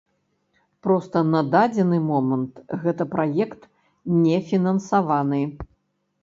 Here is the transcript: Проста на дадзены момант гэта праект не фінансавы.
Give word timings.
Проста 0.85 1.21
на 1.33 1.41
дадзены 1.55 1.99
момант 2.11 2.53
гэта 2.85 3.03
праект 3.13 3.69
не 4.23 4.37
фінансавы. 4.49 5.41